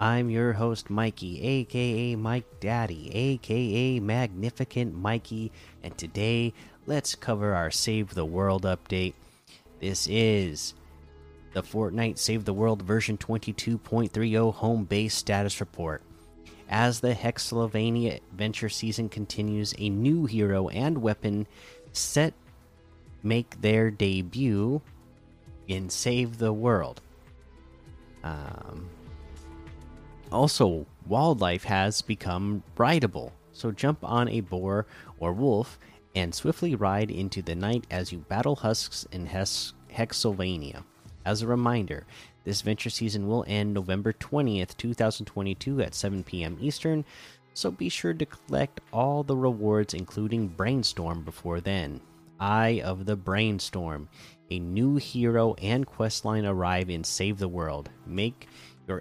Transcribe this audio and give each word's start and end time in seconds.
I'm 0.00 0.28
your 0.28 0.52
host, 0.52 0.90
Mikey, 0.90 1.40
aka 1.40 2.16
Mike 2.16 2.58
Daddy, 2.58 3.10
aka 3.14 4.00
Magnificent 4.00 4.94
Mikey, 4.94 5.52
and 5.84 5.96
today 5.96 6.52
let's 6.86 7.14
cover 7.14 7.54
our 7.54 7.70
Save 7.70 8.14
the 8.14 8.24
World 8.24 8.64
update. 8.64 9.14
This 9.80 10.08
is 10.10 10.74
the 11.52 11.62
Fortnite 11.62 12.18
Save 12.18 12.44
the 12.44 12.52
World 12.52 12.82
version 12.82 13.16
22.30 13.16 14.54
home 14.54 14.84
base 14.84 15.14
status 15.14 15.60
report. 15.60 16.02
As 16.68 16.98
the 16.98 17.14
Hexsylvania 17.14 18.16
adventure 18.32 18.68
season 18.68 19.08
continues, 19.08 19.74
a 19.78 19.88
new 19.88 20.26
hero 20.26 20.68
and 20.68 20.98
weapon 20.98 21.46
set 21.92 22.34
make 23.22 23.60
their 23.60 23.92
debut 23.92 24.82
in 25.68 25.88
Save 25.88 26.38
the 26.38 26.52
World. 26.52 27.00
Um, 28.24 28.88
also, 30.32 30.86
wildlife 31.06 31.64
has 31.64 32.02
become 32.02 32.62
rideable, 32.76 33.32
so 33.52 33.70
jump 33.70 34.02
on 34.02 34.28
a 34.28 34.40
boar 34.40 34.86
or 35.18 35.32
wolf 35.32 35.78
and 36.14 36.34
swiftly 36.34 36.74
ride 36.74 37.10
into 37.10 37.42
the 37.42 37.54
night 37.54 37.86
as 37.90 38.12
you 38.12 38.18
battle 38.18 38.56
husks 38.56 39.06
in 39.12 39.26
Hes 39.26 39.72
Hexsylvania. 39.92 40.84
As 41.24 41.42
a 41.42 41.46
reminder, 41.46 42.06
this 42.44 42.62
venture 42.62 42.90
season 42.90 43.26
will 43.26 43.44
end 43.46 43.72
November 43.72 44.12
20th, 44.12 44.76
2022 44.76 45.80
at 45.80 45.94
7 45.94 46.22
p.m. 46.24 46.58
Eastern, 46.60 47.04
so 47.54 47.70
be 47.70 47.88
sure 47.88 48.12
to 48.12 48.26
collect 48.26 48.80
all 48.92 49.22
the 49.22 49.36
rewards, 49.36 49.94
including 49.94 50.48
Brainstorm, 50.48 51.22
before 51.22 51.60
then. 51.60 52.00
Eye 52.40 52.82
of 52.84 53.06
the 53.06 53.16
Brainstorm. 53.16 54.08
A 54.50 54.58
new 54.58 54.96
hero 54.96 55.54
and 55.62 55.86
questline 55.86 56.46
arrive 56.46 56.90
in 56.90 57.04
Save 57.04 57.38
the 57.38 57.48
World. 57.48 57.90
Make 58.06 58.48
your 58.86 59.00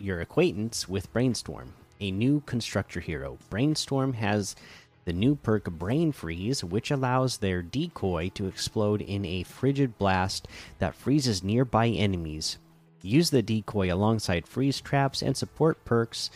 your 0.00 0.20
acquaintance 0.20 0.88
with 0.88 1.12
Brainstorm, 1.12 1.72
a 2.00 2.10
new 2.10 2.40
constructor 2.46 3.00
hero. 3.00 3.38
Brainstorm 3.50 4.14
has 4.14 4.56
the 5.04 5.12
new 5.12 5.36
perk 5.36 5.70
Brain 5.70 6.12
Freeze, 6.12 6.62
which 6.62 6.90
allows 6.90 7.38
their 7.38 7.62
decoy 7.62 8.30
to 8.34 8.46
explode 8.46 9.00
in 9.00 9.24
a 9.24 9.42
frigid 9.42 9.96
blast 9.96 10.46
that 10.78 10.94
freezes 10.94 11.42
nearby 11.42 11.88
enemies. 11.88 12.58
Use 13.02 13.30
the 13.30 13.42
decoy 13.42 13.92
alongside 13.92 14.46
freeze 14.46 14.80
traps 14.80 15.22
and 15.22 15.36
support 15.36 15.84
perks 15.84 16.30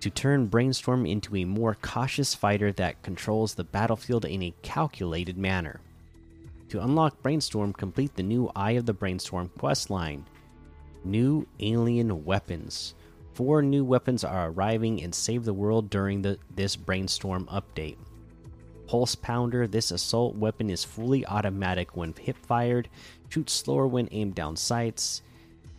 to 0.00 0.10
turn 0.10 0.48
Brainstorm 0.48 1.06
into 1.06 1.36
a 1.36 1.44
more 1.44 1.76
cautious 1.80 2.34
fighter 2.34 2.72
that 2.72 3.02
controls 3.02 3.54
the 3.54 3.64
battlefield 3.64 4.24
in 4.24 4.42
a 4.42 4.54
calculated 4.62 5.38
manner. 5.38 5.80
To 6.70 6.82
unlock 6.82 7.22
Brainstorm, 7.22 7.72
complete 7.72 8.16
the 8.16 8.22
new 8.22 8.50
Eye 8.56 8.72
of 8.72 8.86
the 8.86 8.92
Brainstorm 8.92 9.50
quest 9.58 9.90
line. 9.90 10.26
New 11.04 11.46
alien 11.60 12.24
weapons. 12.24 12.94
Four 13.34 13.62
new 13.62 13.84
weapons 13.84 14.24
are 14.24 14.50
arriving 14.50 15.02
and 15.02 15.14
save 15.14 15.44
the 15.44 15.54
world 15.54 15.90
during 15.90 16.22
the, 16.22 16.38
this 16.54 16.76
Brainstorm 16.76 17.46
update. 17.46 17.96
Pulse 18.86 19.14
Pounder. 19.14 19.66
This 19.66 19.90
assault 19.90 20.36
weapon 20.36 20.68
is 20.68 20.84
fully 20.84 21.24
automatic 21.26 21.96
when 21.96 22.12
hip 22.12 22.36
fired, 22.44 22.88
shoots 23.30 23.54
slower 23.54 23.86
when 23.86 24.08
aimed 24.12 24.34
down 24.34 24.56
sights, 24.56 25.22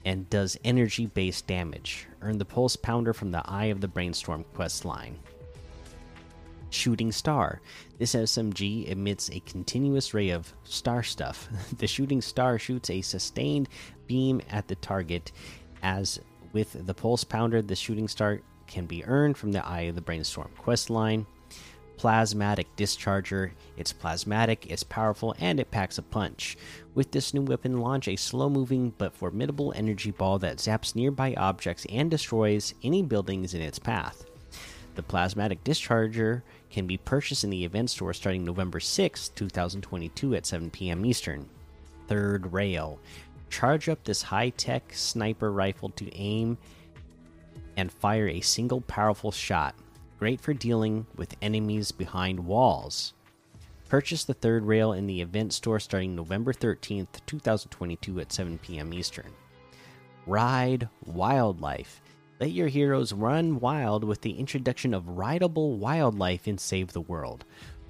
and 0.04 0.30
does 0.30 0.58
energy 0.64 1.06
based 1.06 1.46
damage. 1.48 2.08
Earn 2.22 2.40
the 2.40 2.46
Pulse 2.46 2.76
Pounder 2.76 3.14
from 3.14 3.32
the 3.32 3.44
Eye 3.46 3.66
of 3.66 3.82
the 3.82 3.88
Brainstorm 3.88 4.46
quest 4.56 4.84
line. 4.84 5.20
Shooting 6.74 7.12
Star. 7.12 7.62
This 8.00 8.16
SMG 8.16 8.88
emits 8.88 9.30
a 9.30 9.40
continuous 9.42 10.14
ray 10.14 10.32
of 10.32 10.54
star 10.64 11.04
stuff. 11.04 11.48
the 11.78 11.88
shooting 11.88 12.22
star 12.22 12.58
shoots 12.58 12.90
a 12.90 13.02
sustained 13.02 13.70
beam 14.08 14.42
at 14.50 14.68
the 14.68 14.76
target. 14.76 15.32
As 15.82 16.20
with 16.52 16.86
the 16.86 16.94
Pulse 16.94 17.24
Pounder, 17.24 17.62
the 17.62 17.76
shooting 17.76 18.08
star 18.08 18.42
can 18.68 18.86
be 18.86 19.06
earned 19.06 19.38
from 19.38 19.52
the 19.52 19.66
Eye 19.66 19.82
of 19.82 19.96
the 19.96 20.02
Brainstorm 20.02 20.50
quest 20.58 20.90
line. 20.90 21.26
Plasmatic 21.98 22.66
Discharger. 22.76 23.52
It's 23.78 23.94
plasmatic, 23.94 24.66
it's 24.68 24.84
powerful, 24.84 25.36
and 25.40 25.60
it 25.60 25.72
packs 25.72 25.98
a 25.98 26.02
punch. 26.02 26.58
With 26.96 27.12
this 27.12 27.34
new 27.34 27.44
weapon, 27.44 27.80
launch 27.80 28.08
a 28.08 28.16
slow 28.16 28.50
moving 28.50 28.94
but 28.98 29.16
formidable 29.16 29.74
energy 29.76 30.12
ball 30.12 30.40
that 30.40 30.58
zaps 30.58 30.96
nearby 30.96 31.34
objects 31.36 31.86
and 31.90 32.10
destroys 32.10 32.74
any 32.84 33.04
buildings 33.04 33.54
in 33.54 33.62
its 33.62 33.80
path. 33.80 34.26
The 34.96 35.04
Plasmatic 35.04 35.60
Discharger 35.64 36.44
can 36.70 36.86
be 36.86 36.98
purchased 36.98 37.44
in 37.44 37.50
the 37.50 37.66
event 37.66 37.90
store 37.90 38.14
starting 38.14 38.44
November 38.46 38.80
6, 38.80 39.30
2022 39.30 40.36
at 40.36 40.46
7 40.46 40.70
p.m. 40.70 41.06
Eastern. 41.06 41.50
Third 42.08 42.54
Rail. 42.54 43.00
Charge 43.50 43.90
up 43.90 44.04
this 44.04 44.22
high 44.22 44.50
tech 44.50 44.94
sniper 44.94 45.52
rifle 45.52 45.90
to 45.90 46.16
aim 46.16 46.58
and 47.76 47.92
fire 47.92 48.28
a 48.28 48.42
single 48.42 48.82
powerful 48.82 49.32
shot. 49.32 49.76
Great 50.20 50.40
for 50.40 50.54
dealing 50.54 51.06
with 51.16 51.36
enemies 51.42 51.92
behind 51.92 52.40
walls. 52.40 53.14
Purchase 53.90 54.24
the 54.24 54.34
third 54.34 54.64
rail 54.64 54.94
in 54.94 55.06
the 55.06 55.22
event 55.22 55.54
store 55.54 55.80
starting 55.80 56.16
November 56.16 56.54
13th, 56.54 57.08
2022 57.26 58.20
at 58.20 58.32
7 58.32 58.58
p.m. 58.60 58.94
Eastern. 58.94 59.32
Ride 60.26 60.88
Wildlife. 61.06 62.02
Let 62.44 62.52
your 62.52 62.68
heroes 62.68 63.14
run 63.14 63.62
wild 63.62 64.04
with 64.04 64.20
the 64.20 64.38
introduction 64.38 64.94
of 64.94 65.08
rideable 65.08 65.78
wildlife 65.78 66.46
in 66.46 66.58
Save 66.58 66.92
the 66.92 67.00
World. 67.00 67.46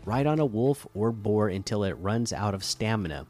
Ride 0.05 0.27
on 0.27 0.39
a 0.39 0.45
wolf 0.45 0.85
or 0.93 1.11
boar 1.11 1.47
until 1.47 1.83
it 1.83 1.93
runs 1.93 2.31
out 2.31 2.53
of 2.53 2.63
stamina, 2.63 3.25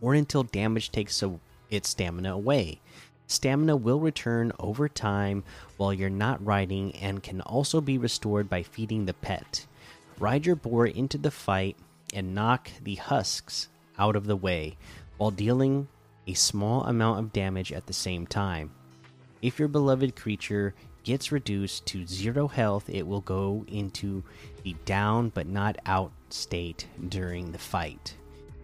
or 0.00 0.14
until 0.14 0.42
damage 0.42 0.90
takes 0.90 1.22
its 1.70 1.90
stamina 1.90 2.34
away. 2.34 2.80
Stamina 3.28 3.76
will 3.76 4.00
return 4.00 4.50
over 4.58 4.88
time 4.88 5.44
while 5.76 5.94
you're 5.94 6.10
not 6.10 6.44
riding 6.44 6.96
and 6.96 7.22
can 7.22 7.40
also 7.42 7.80
be 7.80 7.96
restored 7.96 8.48
by 8.50 8.64
feeding 8.64 9.06
the 9.06 9.14
pet. 9.14 9.64
Ride 10.18 10.44
your 10.44 10.56
boar 10.56 10.88
into 10.88 11.18
the 11.18 11.30
fight 11.30 11.76
and 12.12 12.34
knock 12.34 12.68
the 12.82 12.96
husks 12.96 13.68
out 13.96 14.16
of 14.16 14.26
the 14.26 14.34
way 14.34 14.76
while 15.18 15.30
dealing 15.30 15.86
a 16.26 16.34
small 16.34 16.82
amount 16.82 17.20
of 17.20 17.32
damage 17.32 17.70
at 17.70 17.86
the 17.86 17.92
same 17.92 18.26
time. 18.26 18.72
If 19.46 19.60
your 19.60 19.68
beloved 19.68 20.16
creature 20.16 20.74
gets 21.04 21.30
reduced 21.30 21.86
to 21.86 22.04
zero 22.04 22.48
health, 22.48 22.90
it 22.90 23.06
will 23.06 23.20
go 23.20 23.64
into 23.68 24.24
the 24.64 24.74
down 24.84 25.28
but 25.28 25.46
not 25.46 25.78
out 25.86 26.10
state 26.30 26.88
during 27.10 27.52
the 27.52 27.58
fight. 27.58 28.16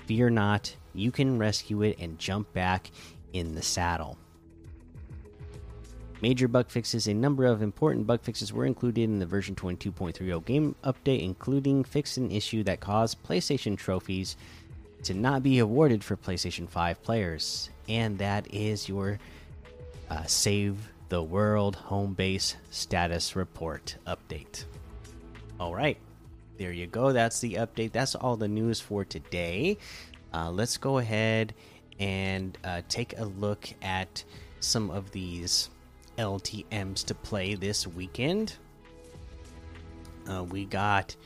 Fear 0.06 0.31
not, 0.31 0.75
you 0.93 1.12
can 1.12 1.38
rescue 1.38 1.82
it 1.82 2.00
and 2.00 2.19
jump 2.19 2.53
back 2.53 2.91
in 3.32 3.54
the 3.54 3.62
saddle. 3.62 4.19
Major 6.20 6.48
bug 6.48 6.69
fixes 6.69 7.06
A 7.06 7.14
number 7.14 7.47
of 7.47 7.62
important 7.62 8.09
bug 8.09 8.22
fixes 8.22 8.53
were 8.53 8.66
included 8.66 9.04
in 9.04 9.20
the 9.20 9.26
version 9.26 9.54
22.30 9.54 10.44
game 10.44 10.75
update, 10.82 11.22
including 11.22 11.84
fixing 11.84 12.25
an 12.25 12.32
issue 12.32 12.64
that 12.64 12.81
caused 12.81 13.22
PlayStation 13.22 13.78
trophies 13.78 14.37
to 15.04 15.14
not 15.14 15.44
be 15.44 15.60
awarded 15.60 16.03
for 16.03 16.16
PlayStation 16.16 16.69
5 16.69 17.00
players. 17.04 17.70
And 17.88 18.19
that 18.19 18.53
is 18.53 18.88
your 18.88 19.20
uh, 20.12 20.23
Save 20.27 20.93
the 21.09 21.23
World 21.23 21.75
home 21.75 22.12
base 22.12 22.56
status 22.71 23.35
report 23.35 23.97
update. 24.06 24.67
All 25.59 25.75
right, 25.75 25.97
there 26.59 26.70
you 26.70 26.87
go. 26.87 27.12
That's 27.12 27.41
the 27.41 27.55
update. 27.55 27.93
That's 27.93 28.14
all 28.14 28.37
the 28.37 28.49
news 28.49 28.79
for 28.79 29.06
today. 29.06 29.79
Uh, 30.35 30.50
let's 30.50 30.76
go 30.76 30.99
ahead 30.99 31.55
and 31.99 32.59
uh, 32.62 32.82
take 32.91 33.19
a 33.19 33.25
look 33.25 33.70
at 33.81 34.23
some 34.61 34.91
of 34.91 35.11
these 35.12 35.70
LTMs 36.19 37.06
to 37.06 37.14
play 37.14 37.55
this 37.55 37.87
weekend. 37.87 38.56
Uh, 40.31 40.44
we 40.44 40.67
got 40.67 41.17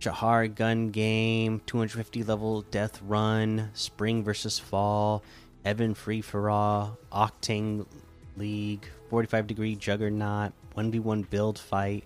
Jahar 0.00 0.54
Gun 0.54 0.88
Game, 0.88 1.60
250 1.66 2.24
level 2.24 2.62
Death 2.62 3.02
Run, 3.02 3.68
Spring 3.74 4.24
versus 4.24 4.58
Fall, 4.58 5.22
Evan 5.62 5.92
Free 5.92 6.22
for 6.22 6.48
All, 6.48 6.98
Octane 7.12 7.84
League, 8.36 8.86
45 9.08 9.46
Degree 9.46 9.76
Juggernaut, 9.76 10.52
1v1 10.76 11.28
Build 11.30 11.58
Fight, 11.58 12.04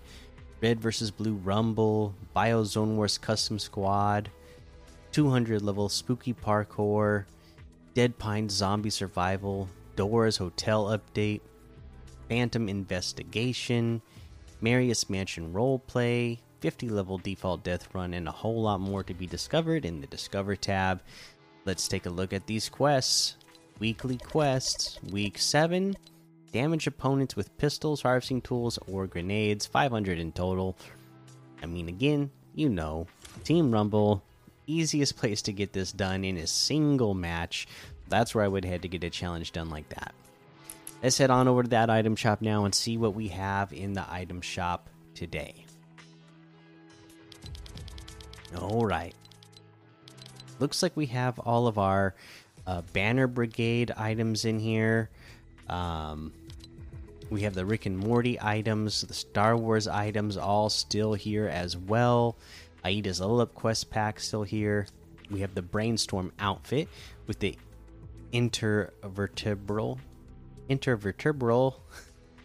Red 0.61 0.79
versus 0.79 1.11
Blue 1.11 1.35
Rumble, 1.35 2.15
Biozone 2.35 2.95
Wars 2.95 3.17
Custom 3.17 3.59
Squad, 3.59 4.29
200 5.11 5.61
level 5.61 5.89
Spooky 5.89 6.33
Parkour, 6.33 7.25
Dead 7.93 8.17
Pine 8.17 8.49
Zombie 8.49 8.89
Survival, 8.89 9.69
Doors 9.95 10.37
Hotel 10.37 10.85
Update, 10.85 11.41
Phantom 12.29 12.67
Investigation, 12.67 14.01
Marius 14.61 15.09
Mansion 15.09 15.53
roleplay, 15.53 16.39
50 16.61 16.89
level 16.89 17.17
default 17.17 17.63
death 17.63 17.87
run, 17.93 18.13
and 18.13 18.27
a 18.27 18.31
whole 18.31 18.61
lot 18.61 18.79
more 18.79 19.03
to 19.03 19.13
be 19.13 19.27
discovered 19.27 19.85
in 19.85 20.01
the 20.01 20.07
Discover 20.07 20.55
tab. 20.55 21.01
Let's 21.65 21.87
take 21.87 22.05
a 22.05 22.09
look 22.09 22.33
at 22.33 22.47
these 22.47 22.69
quests. 22.69 23.37
Weekly 23.79 24.17
quests, 24.17 24.99
week 25.11 25.37
7 25.37 25.95
damage 26.55 26.87
opponents 26.87 27.35
with 27.35 27.57
pistols, 27.57 28.01
harvesting 28.01 28.39
tools, 28.41 28.79
or 28.87 29.07
grenades, 29.07 29.65
500 29.65 30.17
in 30.17 30.31
total. 30.31 30.77
I 31.61 31.65
mean, 31.65 31.89
again, 31.89 32.31
you 32.53 32.69
know, 32.69 33.07
Team 33.43 33.71
Rumble, 33.71 34.23
easiest 34.65 35.17
place 35.17 35.41
to 35.41 35.51
get 35.51 35.73
this 35.73 35.91
done 35.91 36.23
in 36.23 36.37
a 36.37 36.47
single 36.47 37.13
match. 37.13 37.67
That's 38.07 38.33
where 38.33 38.45
I 38.45 38.47
would 38.47 38.63
head 38.63 38.83
to 38.83 38.87
get 38.87 39.03
a 39.03 39.09
challenge 39.09 39.51
done 39.51 39.69
like 39.69 39.89
that. 39.89 40.15
Let's 41.03 41.17
head 41.17 41.29
on 41.29 41.49
over 41.49 41.63
to 41.63 41.69
that 41.71 41.89
item 41.89 42.15
shop 42.15 42.41
now 42.41 42.63
and 42.63 42.73
see 42.73 42.95
what 42.95 43.15
we 43.15 43.27
have 43.27 43.73
in 43.73 43.91
the 43.91 44.05
item 44.09 44.39
shop 44.39 44.89
today. 45.13 45.65
All 48.57 48.85
right. 48.85 49.13
Looks 50.59 50.81
like 50.81 50.95
we 50.95 51.07
have 51.07 51.37
all 51.37 51.67
of 51.67 51.77
our 51.77 52.15
uh, 52.65 52.81
Banner 52.93 53.27
Brigade 53.27 53.91
items 53.91 54.45
in 54.45 54.57
here. 54.57 55.09
Um, 55.67 56.31
we 57.29 57.41
have 57.41 57.53
the 57.53 57.65
Rick 57.65 57.85
and 57.85 57.97
Morty 57.97 58.37
items, 58.39 59.01
the 59.01 59.13
Star 59.13 59.57
Wars 59.57 59.87
items, 59.87 60.37
all 60.37 60.69
still 60.69 61.13
here 61.13 61.47
as 61.47 61.75
well. 61.75 62.37
Aida's 62.83 63.19
Level 63.19 63.41
Up 63.41 63.53
Quest 63.53 63.89
Pack 63.89 64.19
still 64.19 64.43
here. 64.43 64.87
We 65.31 65.39
have 65.39 65.55
the 65.55 65.63
Brainstorm 65.63 66.31
outfit 66.37 66.87
with 67.25 67.39
the 67.39 67.57
intervertebral, 68.31 69.97
intervertebral 70.69 71.75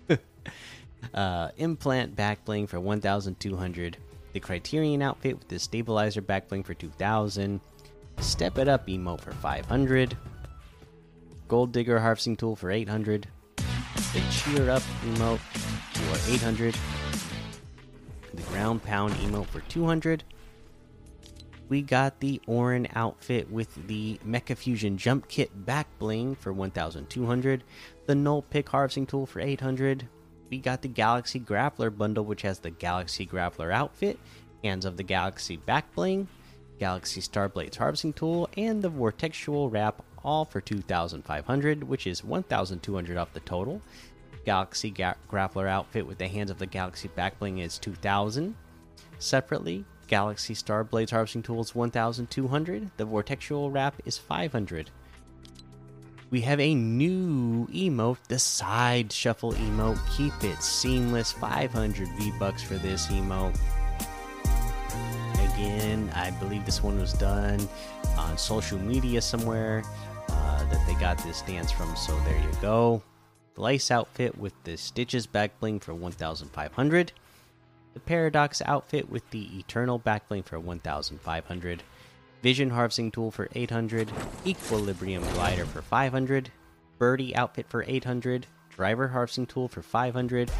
uh, 1.15 1.51
implant 1.59 2.17
backbling 2.17 2.69
for 2.69 2.81
1,200. 2.81 3.97
The 4.33 4.41
Criterion 4.41 5.03
outfit 5.03 5.39
with 5.39 5.49
the 5.49 5.59
stabilizer 5.59 6.23
backbling 6.23 6.65
for 6.65 6.73
2,000. 6.73 7.61
Step 8.19 8.59
it 8.59 8.69
up 8.69 8.87
emote 8.87 9.21
for 9.21 9.33
500. 9.33 10.17
Gold 11.49 11.73
Digger 11.73 11.99
harvesting 11.99 12.37
tool 12.37 12.57
for 12.57 12.71
800 12.71 13.27
the 14.13 14.21
cheer 14.31 14.71
up 14.71 14.83
emote 15.05 15.39
for 15.39 16.33
800, 16.33 16.75
the 18.35 18.43
ground 18.43 18.83
pound 18.83 19.15
emote 19.15 19.47
for 19.47 19.61
200. 19.61 20.25
We 21.69 21.83
got 21.83 22.19
the 22.19 22.41
Orin 22.47 22.89
outfit 22.95 23.51
with 23.51 23.87
the 23.87 24.19
Mecha 24.27 24.57
Fusion 24.57 24.97
jump 24.97 25.29
kit 25.29 25.65
back 25.65 25.87
bling 25.99 26.35
for 26.35 26.53
1200, 26.53 27.63
the 28.07 28.15
Null 28.15 28.43
Pick 28.43 28.69
harvesting 28.69 29.07
tool 29.07 29.27
for 29.27 29.41
800. 29.41 30.09
We 30.51 30.59
got 30.59 30.83
the 30.83 30.89
Galaxy 30.89 31.39
Grappler 31.39 31.97
bundle, 31.97 32.25
which 32.25 32.43
has 32.43 32.59
the 32.59 32.71
Galaxy 32.71 33.25
Grappler 33.25 33.73
outfit, 33.73 34.19
Hands 34.65 34.85
of 34.85 34.97
the 34.97 35.05
Galaxy 35.05 35.59
back 35.59 35.95
bling, 35.95 36.27
Galaxy 36.81 37.21
Starblades 37.21 37.77
harvesting 37.77 38.15
tool, 38.15 38.49
and 38.57 38.83
the 38.83 38.91
Vortexual 38.91 39.71
wrap 39.71 40.03
all 40.25 40.45
for 40.45 40.61
2500 40.61 41.85
which 41.85 42.07
is 42.07 42.25
1200 42.25 43.17
off 43.17 43.33
the 43.33 43.41
total. 43.41 43.81
Galaxy 44.45 44.91
Ga 44.91 45.15
grappler 45.31 45.69
outfit 45.69 46.07
with 46.07 46.19
the 46.19 46.29
hands 46.29 46.51
of 46.51 46.59
the 46.59 46.67
galaxy 46.67 47.09
backbling 47.09 47.61
is 47.61 47.79
2000 47.79 48.55
separately 49.19 49.85
galaxy 50.07 50.55
star 50.55 50.83
blades 50.83 51.11
harvesting 51.11 51.43
tools 51.43 51.75
1200 51.75 52.91
the 52.97 53.07
vortexual 53.07 53.73
wrap 53.73 54.01
is 54.07 54.17
500 54.17 54.91
we 56.31 56.41
have 56.43 56.61
a 56.61 56.75
new 56.75 57.67
emote 57.69 58.19
the 58.29 58.39
side 58.39 59.13
shuffle 59.13 59.53
emote. 59.53 59.99
Keep 60.17 60.45
it 60.45 60.63
seamless. 60.63 61.33
500 61.33 62.09
v 62.09 62.33
bucks 62.39 62.63
for 62.63 62.75
this 62.75 63.09
emote 63.09 63.59
again 65.61 66.11
i 66.15 66.31
believe 66.33 66.65
this 66.65 66.83
one 66.83 66.99
was 66.99 67.13
done 67.15 67.69
on 68.17 68.37
social 68.39 68.79
media 68.79 69.21
somewhere 69.21 69.83
uh, 70.31 70.65
that 70.71 70.87
they 70.87 70.95
got 70.95 71.19
this 71.19 71.43
dance 71.43 71.71
from, 71.71 71.95
so 71.97 72.19
there 72.21 72.39
you 72.39 72.51
go. 72.61 73.03
The 73.55 73.63
lace 73.63 73.91
outfit 73.91 74.39
with 74.39 74.53
the 74.65 74.77
stitches 74.77 75.27
back 75.27 75.59
bling 75.59 75.81
for 75.81 75.95
1500. 75.95 77.13
The 77.95 78.01
paradox 78.01 78.63
outfit 78.65 79.11
with 79.11 79.29
the 79.31 79.59
eternal 79.59 79.99
back 79.99 80.29
bling 80.29 80.45
for 80.45 80.61
1500. 80.61 81.83
Vision 82.43 82.71
harvesting 82.71 83.11
tool 83.11 83.31
for 83.31 83.49
800. 83.55 84.11
Equilibrium 84.47 85.23
glider 85.35 85.67
for 85.67 85.83
500. 85.83 86.51
Birdie 86.99 87.35
outfit 87.35 87.67
for 87.69 87.85
800. 87.87 88.47
Driver 88.71 89.09
harvesting 89.09 89.47
tool 89.47 89.69
for 89.69 89.83
500. 89.83 90.51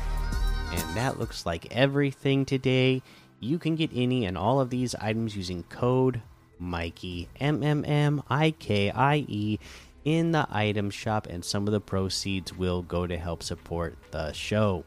And 0.73 0.97
that 0.97 1.19
looks 1.19 1.47
like 1.47 1.75
everything 1.75 2.45
today. 2.45 3.03
You 3.41 3.59
can 3.59 3.75
get 3.75 3.91
any 3.95 4.27
and 4.27 4.37
all 4.37 4.61
of 4.61 4.71
these 4.71 4.95
items 4.95 5.35
using 5.35 5.63
code 5.65 6.21
Mikey 6.59 7.29
M 7.41 7.63
M 7.63 7.85
M 7.87 8.23
I 8.29 8.51
K 8.53 8.91
I 8.91 9.25
E 9.27 9.59
in 10.05 10.33
the 10.33 10.47
item 10.51 10.91
shop, 10.91 11.27
and 11.27 11.45
some 11.45 11.67
of 11.67 11.73
the 11.73 11.81
proceeds 11.81 12.53
will 12.57 12.83
go 12.83 13.07
to 13.07 13.17
help 13.17 13.43
support 13.43 13.97
the 14.11 14.33
show. 14.33 14.85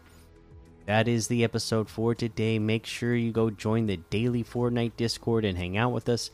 That 0.85 1.07
is 1.07 1.27
the 1.27 1.43
episode 1.43 1.89
for 1.89 2.13
today. 2.13 2.59
Make 2.59 2.85
sure 2.85 3.15
you 3.15 3.31
go 3.31 3.49
join 3.49 3.87
the 3.87 3.97
daily 3.97 4.43
Fortnite 4.43 4.97
Discord 4.97 5.45
and 5.45 5.57
hang 5.57 5.77
out 5.77 5.91
with 5.91 6.09
us. 6.09 6.29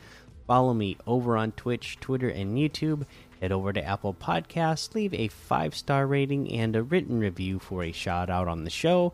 Follow 0.48 0.74
me 0.74 0.98
over 1.06 1.38
on 1.38 1.52
Twitch, 1.52 2.00
Twitter, 2.02 2.30
and 2.30 2.58
YouTube. 2.58 3.06
Head 3.40 3.52
over 3.52 3.72
to 3.72 3.84
Apple 3.84 4.14
Podcasts, 4.14 4.94
leave 4.96 5.14
a 5.14 5.30
five 5.30 5.76
star 5.76 6.06
rating 6.08 6.52
and 6.52 6.76
a 6.76 6.84
written 6.84 7.20
review 7.20 7.60
for 7.60 7.84
a 7.84 7.92
shout 7.92 8.30
out 8.30 8.48
on 8.48 8.64
the 8.66 8.70
show. 8.70 9.14